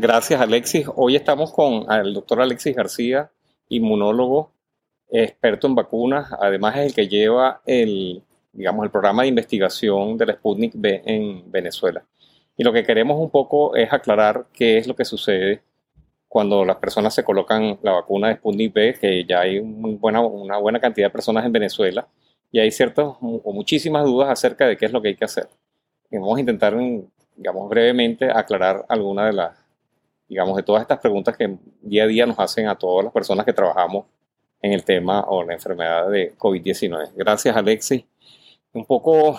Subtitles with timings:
[0.00, 0.86] Gracias, Alexis.
[0.94, 3.30] Hoy estamos con el doctor Alexis García,
[3.68, 4.52] inmunólogo,
[5.10, 6.32] experto en vacunas.
[6.38, 8.22] Además, es el que lleva el,
[8.58, 12.04] digamos, el programa de investigación del Sputnik B en Venezuela.
[12.56, 15.62] Y lo que queremos un poco es aclarar qué es lo que sucede
[16.26, 20.58] cuando las personas se colocan la vacuna de Sputnik B, que ya hay buena, una
[20.58, 22.08] buena cantidad de personas en Venezuela,
[22.50, 25.48] y hay ciertas o muchísimas dudas acerca de qué es lo que hay que hacer.
[26.10, 26.76] Y vamos a intentar,
[27.36, 29.68] digamos, brevemente aclarar algunas de las
[30.28, 33.46] digamos, de todas estas preguntas que día a día nos hacen a todas las personas
[33.46, 34.04] que trabajamos
[34.60, 37.12] en el tema o la enfermedad de COVID-19.
[37.14, 38.04] Gracias, Alexis.
[38.72, 39.38] Un poco,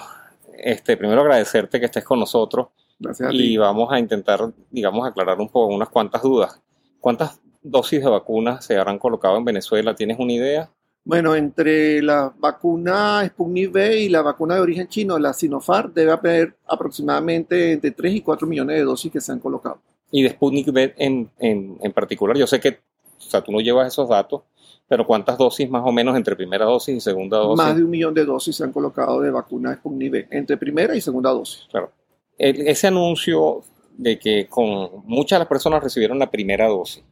[0.57, 2.67] este, primero agradecerte que estés con nosotros.
[2.99, 6.61] Gracias y vamos a intentar, digamos, aclarar un poco unas cuantas dudas.
[6.99, 9.95] ¿Cuántas dosis de vacunas se habrán colocado en Venezuela?
[9.95, 10.69] ¿Tienes una idea?
[11.05, 16.11] Bueno, entre la vacuna Sputnik V y la vacuna de origen chino, la Sinopharm, debe
[16.11, 19.79] haber aproximadamente entre 3 y 4 millones de dosis que se han colocado.
[20.11, 22.79] Y de Sputnik V en, en, en particular, yo sé que
[23.19, 24.41] o sea, tú no llevas esos datos,
[24.89, 27.63] pero ¿cuántas dosis más o menos entre primera dosis y segunda dosis?
[27.63, 30.95] Más de un millón de dosis se han colocado de vacuna Sputnik V, entre primera
[30.95, 31.67] y segunda dosis.
[31.69, 31.91] Claro.
[32.37, 33.61] ese anuncio
[33.95, 37.03] de que con muchas de las personas recibieron la primera dosis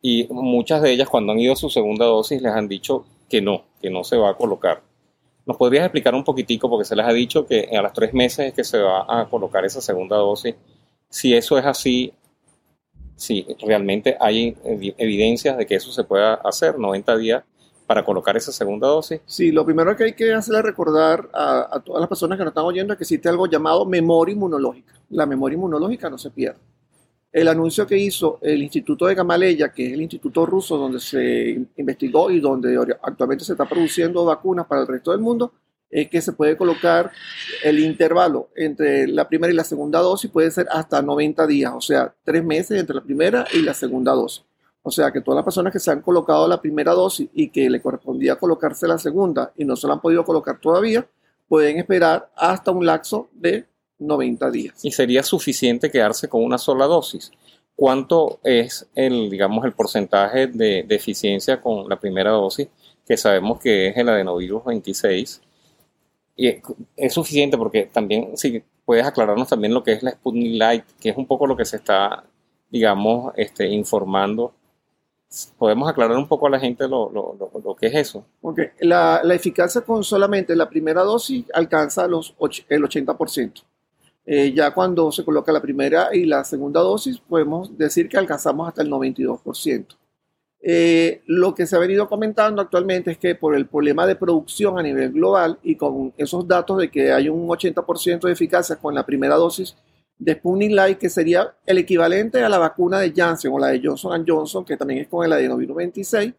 [0.00, 3.42] y muchas de ellas cuando han ido a su segunda dosis les han dicho que
[3.42, 4.82] no, que no se va a colocar.
[5.44, 8.48] ¿Nos podrías explicar un poquitico, porque se les ha dicho que a los tres meses
[8.48, 10.54] es que se va a colocar esa segunda dosis?
[11.08, 12.12] Si eso es así,
[13.22, 14.56] si realmente hay
[14.98, 17.44] evidencias de que eso se pueda hacer, 90 días
[17.86, 19.20] para colocar esa segunda dosis.
[19.26, 22.50] Sí, lo primero que hay que hacer es recordar a, todas las personas que nos
[22.50, 24.94] están oyendo que existe algo llamado memoria inmunológica.
[25.10, 26.58] La memoria inmunológica no se pierde.
[27.30, 31.64] El anuncio que hizo el Instituto de Gamaleya, que es el instituto ruso donde se
[31.76, 35.52] investigó y donde actualmente se está produciendo vacunas para el resto del mundo,
[35.92, 37.12] es que se puede colocar
[37.62, 41.82] el intervalo entre la primera y la segunda dosis, puede ser hasta 90 días, o
[41.82, 44.42] sea, tres meses entre la primera y la segunda dosis.
[44.82, 47.68] O sea que todas las personas que se han colocado la primera dosis y que
[47.68, 51.06] le correspondía colocarse la segunda y no se la han podido colocar todavía,
[51.46, 53.66] pueden esperar hasta un lapso de
[53.98, 54.84] 90 días.
[54.84, 57.30] ¿Y sería suficiente quedarse con una sola dosis?
[57.76, 62.68] ¿Cuánto es el, digamos, el porcentaje de, de eficiencia con la primera dosis,
[63.06, 65.42] que sabemos que es el adenovirus 26?
[66.36, 66.60] Y
[66.96, 71.10] es suficiente porque también, si puedes aclararnos también lo que es la Sputnik Light, que
[71.10, 72.24] es un poco lo que se está,
[72.70, 74.54] digamos, este, informando.
[75.56, 78.26] ¿Podemos aclarar un poco a la gente lo, lo, lo, que es eso?
[78.42, 78.66] Okay.
[78.80, 82.34] La, la, eficacia con solamente la primera dosis alcanza los,
[82.68, 83.62] el 80%.
[84.24, 88.68] Eh, ya cuando se coloca la primera y la segunda dosis, podemos decir que alcanzamos
[88.68, 89.96] hasta el 92%.
[90.64, 94.78] Eh, lo que se ha venido comentando actualmente es que por el problema de producción
[94.78, 98.94] a nivel global y con esos datos de que hay un 80% de eficacia con
[98.94, 99.76] la primera dosis
[100.18, 103.80] de Sputnik Light, que sería el equivalente a la vacuna de Janssen o la de
[103.82, 106.32] Johnson Johnson, que también es con el adenovirus 26,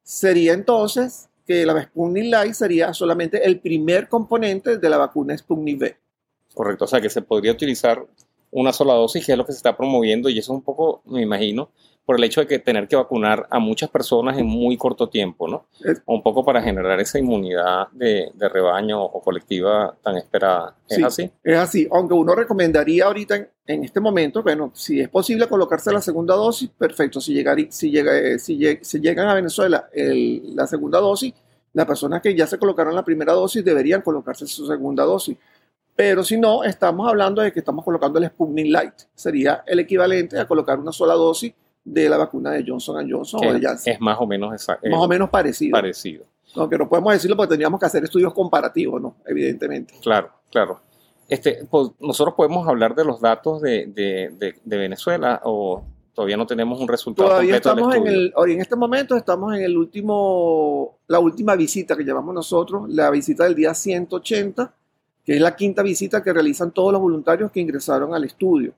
[0.00, 5.80] sería entonces que la Sputnik Light sería solamente el primer componente de la vacuna Sputnik
[5.80, 5.96] V.
[6.54, 8.06] Correcto, o sea que se podría utilizar
[8.52, 11.02] una sola dosis, que es lo que se está promoviendo, y eso es un poco,
[11.06, 11.70] me imagino,
[12.04, 15.46] por el hecho de que tener que vacunar a muchas personas en muy corto tiempo,
[15.46, 15.66] ¿no?
[16.06, 20.74] un poco para generar esa inmunidad de, rebaño o colectiva tan esperada.
[20.88, 21.30] ¿Es así?
[21.44, 26.00] Es así, aunque uno recomendaría ahorita en, este momento, bueno, si es posible colocarse la
[26.00, 27.20] segunda dosis, perfecto.
[27.20, 28.56] Si, llegar, si, llega, eh, si,
[29.00, 31.32] llegan a Venezuela la segunda dosis,
[31.72, 35.36] las personas que ya se colocaron la primera dosis deberían colocarse su segunda dosis.
[35.94, 38.94] Pero si no, estamos hablando de que estamos colocando el Sputnik Light.
[39.14, 41.52] Sería el equivalente a colocar una sola dosis
[41.84, 43.94] de la vacuna de Johnson Johnson o de Janssen.
[43.94, 45.72] Es más o menos Más o menos parecido.
[45.72, 46.24] Parecido.
[46.56, 49.16] Aunque no podemos decirlo porque tendríamos que hacer estudios comparativos, ¿no?
[49.26, 49.94] Evidentemente.
[50.02, 50.80] Claro, claro.
[51.28, 56.44] Este, pues, nosotros podemos hablar de los datos de, de, de, Venezuela o todavía no
[56.44, 61.20] tenemos un resultado todavía estamos en el en este momento estamos en el último la
[61.20, 64.74] última visita que llevamos nosotros la visita del día 180
[65.24, 68.74] que es la quinta visita que realizan todos los voluntarios que ingresaron al estudio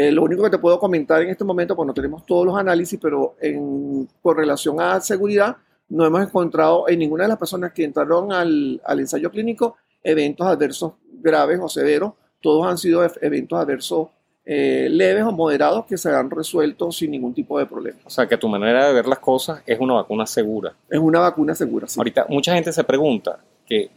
[0.00, 2.56] eh, lo único que te puedo comentar en este momento, pues no tenemos todos los
[2.56, 5.56] análisis, pero en, con relación a seguridad,
[5.88, 10.46] no hemos encontrado en ninguna de las personas que entraron al, al ensayo clínico eventos
[10.46, 12.12] adversos graves o severos.
[12.40, 14.06] Todos han sido eventos adversos
[14.44, 17.98] eh, leves o moderados que se han resuelto sin ningún tipo de problema.
[18.04, 20.76] O sea, que tu manera de ver las cosas es una vacuna segura.
[20.88, 21.98] Es una vacuna segura, sí.
[21.98, 23.90] Ahorita, mucha gente se pregunta que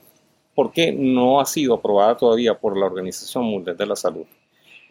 [0.55, 4.25] ¿por qué no ha sido aprobada todavía por la Organización Mundial de la Salud?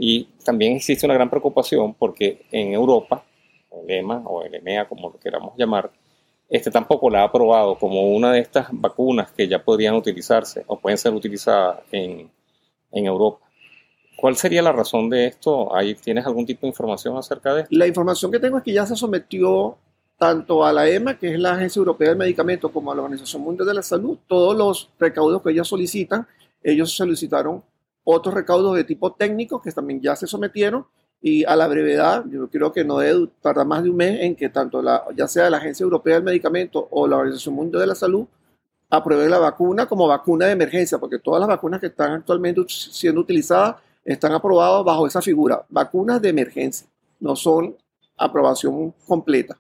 [0.03, 3.23] Y también existe una gran preocupación porque en Europa,
[3.71, 5.91] el EMA o el EMEA, como lo queramos llamar,
[6.49, 10.81] este tampoco la ha aprobado como una de estas vacunas que ya podrían utilizarse o
[10.81, 12.31] pueden ser utilizadas en,
[12.91, 13.47] en Europa.
[14.17, 15.75] ¿Cuál sería la razón de esto?
[15.77, 17.77] ¿Ahí ¿Tienes algún tipo de información acerca de esto?
[17.77, 19.77] La información que tengo es que ya se sometió
[20.19, 23.43] tanto a la EMA, que es la Agencia Europea del Medicamento, como a la Organización
[23.43, 26.27] Mundial de la Salud, todos los recaudos que ellos solicitan,
[26.63, 27.63] ellos solicitaron
[28.05, 30.87] otros recaudos de tipo técnico que también ya se sometieron
[31.23, 34.35] y a la brevedad, yo creo que no debe tardar más de un mes en
[34.35, 37.87] que tanto la, ya sea la Agencia Europea del Medicamento o la Organización Mundial de
[37.89, 38.27] la Salud
[38.89, 43.21] aprueben la vacuna como vacuna de emergencia, porque todas las vacunas que están actualmente siendo
[43.21, 46.89] utilizadas están aprobadas bajo esa figura, vacunas de emergencia,
[47.21, 47.77] no son
[48.17, 49.59] aprobación completa.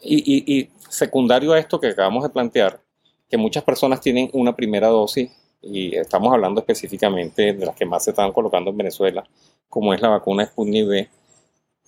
[0.00, 2.80] Y, secundario a esto que acabamos de plantear,
[3.28, 5.30] que muchas personas tienen una primera dosis,
[5.66, 9.26] y estamos hablando específicamente de las que más se están colocando en Venezuela,
[9.68, 11.08] como es la vacuna Sputnik V,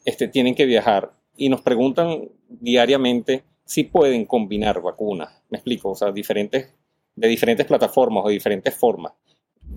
[0.04, 5.42] este, tienen que viajar y nos preguntan diariamente si pueden combinar vacunas.
[5.50, 6.72] Me explico, o sea, diferentes,
[7.14, 9.12] de diferentes plataformas o diferentes formas.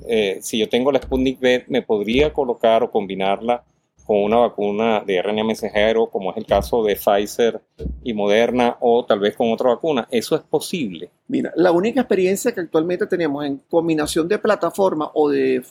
[0.07, 3.63] Eh, si yo tengo la Sputnik V, me podría colocar o combinarla
[4.09, 7.61] con una vacuna de RNA mensajero, como es el caso de Pfizer
[8.03, 10.07] y Moderna, o tal vez con otra vacuna.
[10.09, 11.11] ¿Eso es posible?
[11.27, 15.63] Mira, la única experiencia que actualmente tenemos en combinación de plataforma o de,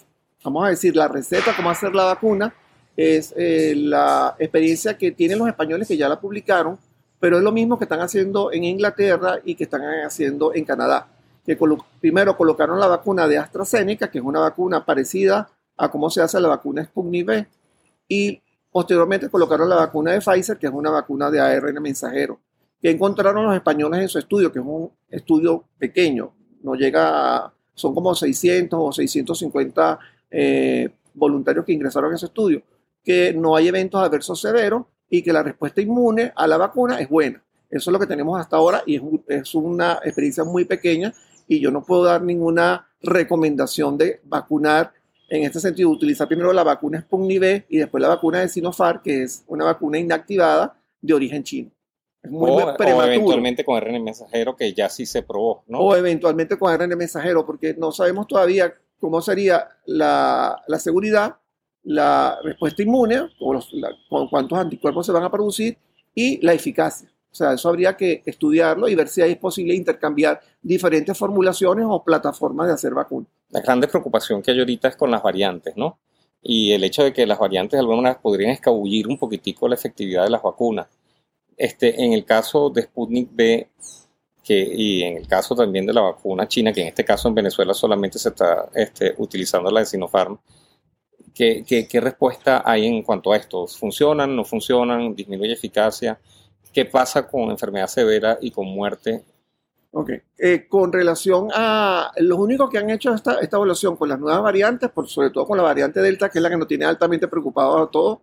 [0.45, 2.55] vamos a decir, la receta, cómo hacer la vacuna,
[2.97, 6.79] es eh, la experiencia que tienen los españoles que ya la publicaron,
[7.19, 11.09] pero es lo mismo que están haciendo en Inglaterra y que están haciendo en Canadá.
[11.45, 11.59] Que
[12.01, 16.39] primero colocaron la vacuna de AstraZeneca, que es una vacuna parecida a cómo se hace
[16.41, 17.47] la vacuna Sputnik V,
[18.09, 18.41] y
[18.71, 22.41] posteriormente colocaron la vacuna de Pfizer, que es una vacuna de ARN mensajero,
[22.81, 26.33] que encontraron los españoles en su estudio, que es un estudio pequeño,
[26.63, 29.99] no llega a, son como 600 o 650
[30.31, 32.63] eh, voluntarios que ingresaron a ese estudio,
[33.05, 37.09] que no hay eventos adversos severos y que la respuesta inmune a la vacuna es
[37.09, 37.43] buena.
[37.71, 41.15] Eso es lo que tenemos hasta ahora y es, es una experiencia muy pequeña
[41.47, 44.93] y yo no puedo dar ninguna recomendación de vacunar
[45.29, 49.03] en este sentido, utilizar primero la vacuna Sputnik V y después la vacuna de Sinopharm,
[49.03, 51.71] que es una vacuna inactivada de origen chino.
[52.23, 55.81] Es muy o, o, eventualmente con RNA mensajero, que ya sí se probó, ¿no?
[55.81, 61.37] O eventualmente con RNA mensajero, porque no sabemos todavía cómo sería la, la seguridad,
[61.85, 63.71] la respuesta inmune, o los,
[64.09, 65.77] con cuántos anticuerpos se van a producir,
[66.15, 67.09] y la eficacia.
[67.39, 72.67] Sea, eso habría que estudiarlo y ver si es posible intercambiar diferentes formulaciones o plataformas
[72.67, 73.29] de hacer vacunas.
[73.51, 76.01] La gran preocupación que hay ahorita es con las variantes, ¿no?
[76.43, 79.77] Y el hecho de que las variantes de alguna manera podrían escabullir un poquitico la
[79.77, 80.89] efectividad de las vacunas.
[81.57, 83.69] Este, en el caso de Sputnik B,
[84.49, 87.73] y en el caso también de la vacuna china, que en este caso en Venezuela
[87.73, 90.41] solamente se está este, utilizando la de Sinopharm,
[91.33, 93.69] ¿qué, qué, qué respuesta hay en cuanto a esto?
[93.69, 94.35] ¿Funcionan?
[94.35, 95.15] ¿No funcionan?
[95.15, 96.19] ¿Disminuye eficacia?
[96.73, 99.25] ¿Qué pasa con enfermedad severa y con muerte?
[99.91, 104.21] Ok, eh, con relación a los únicos que han hecho esta, esta evaluación con las
[104.21, 106.85] nuevas variantes, por, sobre todo con la variante Delta, que es la que nos tiene
[106.85, 108.19] altamente preocupados a todos,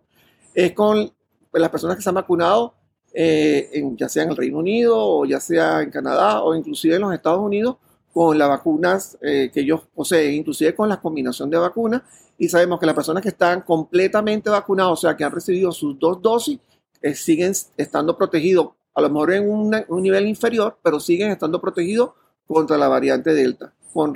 [0.54, 1.10] es con
[1.52, 2.74] las personas que se han vacunado,
[3.12, 6.96] eh, en, ya sea en el Reino Unido o ya sea en Canadá o inclusive
[6.96, 7.76] en los Estados Unidos,
[8.12, 12.02] con las vacunas eh, que ellos poseen, inclusive con la combinación de vacunas.
[12.38, 15.98] Y sabemos que las personas que están completamente vacunadas, o sea, que han recibido sus
[15.98, 16.58] dos dosis,
[17.02, 22.10] eh, siguen estando protegidos, a lo mejor en un nivel inferior, pero siguen estando protegidos
[22.46, 23.72] contra la variante Delta.
[23.92, 24.12] Con,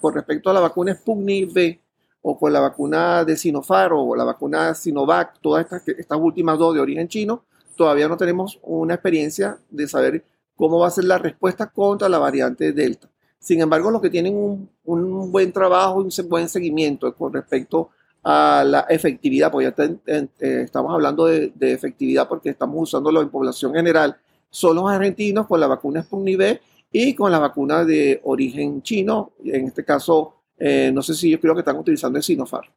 [0.00, 1.80] con respecto a la vacuna Sputnik V
[2.22, 6.74] o con la vacuna de Sinopharm o la vacuna Sinovac, todas estas, estas últimas dos
[6.74, 7.44] de origen chino,
[7.76, 10.24] todavía no tenemos una experiencia de saber
[10.56, 13.10] cómo va a ser la respuesta contra la variante Delta.
[13.40, 17.80] Sin embargo, los que tienen un, un buen trabajo y un buen seguimiento con respecto
[17.80, 20.28] a la efectividad, porque ya eh,
[20.64, 24.16] estamos hablando de, efectividad porque estamos usándolo en población general,
[24.50, 26.60] son los argentinos con la vacuna Sputnik V
[26.92, 31.40] y con la vacuna de origen chino, en este caso, eh, no sé si yo
[31.40, 32.68] creo que están utilizando el Sinopharm.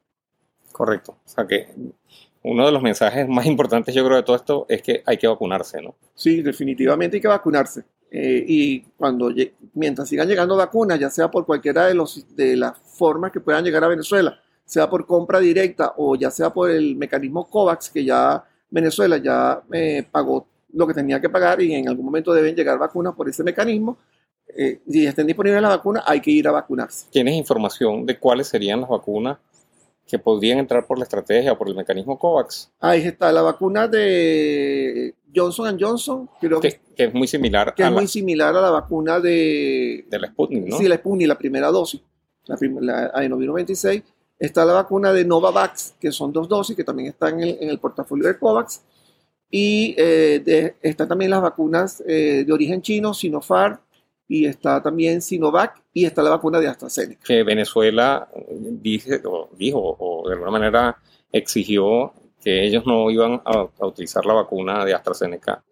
[0.72, 1.68] Correcto, o sea que
[2.44, 5.28] uno de los mensajes más importantes yo creo de todo esto es que hay que
[5.28, 5.96] vacunarse, ¿no?
[6.14, 7.84] Sí, definitivamente hay que vacunarse.
[8.10, 9.34] Eh, y cuando
[9.74, 13.66] mientras sigan llegando vacunas, ya sea por cualquiera de, los, de las formas que puedan
[13.66, 18.04] llegar a Venezuela, sea por compra directa o ya sea por el mecanismo COVAX, que
[18.04, 22.54] ya Venezuela ya eh, pagó lo que tenía que pagar y en algún momento deben
[22.54, 23.98] llegar vacunas por ese mecanismo.
[24.56, 27.08] Eh, si estén disponibles las vacunas, hay que ir a vacunarse.
[27.10, 29.38] ¿Tienes información de cuáles serían las vacunas
[30.06, 32.70] que podrían entrar por la estrategia o por el mecanismo COVAX?
[32.82, 37.92] Ahí está, la vacuna de Johnson Johnson, creo que, que, es muy similar que es
[37.92, 40.06] muy similar a la vacuna de...
[40.10, 40.78] De la Sputnik, ¿no?
[40.78, 42.02] Sí, la Sputnik, la primera dosis
[42.48, 44.04] la, la adenovirus 26.
[44.40, 47.70] Está la vacuna de Novavax, que son dos dosis, que también están en el, en
[47.70, 48.82] el portafolio de COVAX.
[49.50, 53.80] Y eh, de, están también las vacunas eh, de origen chino, Sinopharm,
[54.28, 57.22] y está también Sinovac, y está la vacuna de AstraZeneca.
[57.26, 60.98] Que Venezuela dice, o dijo, o de alguna manera
[61.32, 62.14] exigió
[62.44, 65.64] que ellos no iban a, a utilizar la vacuna de AstraZeneca.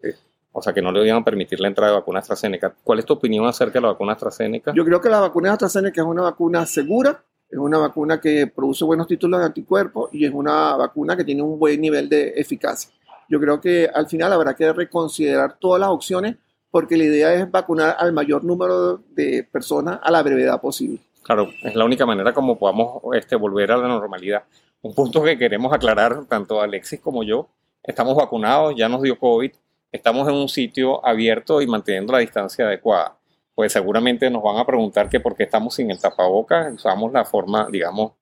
[0.52, 2.74] O sea, que no le iban a permitir la entrada de vacuna AstraZeneca.
[2.82, 4.72] ¿Cuál es tu opinión acerca de la vacuna AstraZeneca?
[4.74, 8.84] Yo creo que la vacuna AstraZeneca es una vacuna segura, es una vacuna que produce
[8.84, 12.90] buenos títulos de anticuerpos y es una vacuna que tiene un buen nivel de eficacia.
[13.28, 16.36] Yo creo que al final habrá que reconsiderar todas las opciones
[16.70, 21.00] porque la idea es vacunar al mayor número de personas a la brevedad posible.
[21.22, 24.44] Claro, es la única manera como podamos este, volver a la normalidad.
[24.82, 27.48] Un punto que queremos aclarar, tanto Alexis como yo,
[27.82, 29.50] estamos vacunados, ya nos dio COVID,
[29.90, 33.15] estamos en un sitio abierto y manteniendo la distancia adecuada.
[33.56, 37.24] Pues seguramente nos van a preguntar que por qué estamos sin el tapabocas, usamos la
[37.24, 38.12] forma, digamos,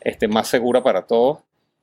[0.00, 1.38] este, más segura para todos.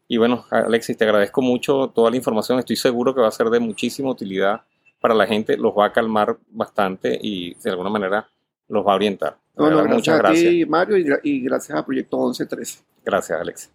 [0.10, 3.50] Y bueno, Alexis, te agradezco mucho toda la información, estoy seguro que va a ser
[3.50, 4.62] de muchísima utilidad
[5.00, 8.28] para la gente, los va a calmar bastante y de alguna manera
[8.68, 9.38] los va a orientar.
[9.56, 10.50] Bueno, gracias Muchas a gracias.
[10.52, 12.80] ti, Mario, y, y gracias a Proyecto 1113.
[13.04, 13.72] Gracias, Alexis.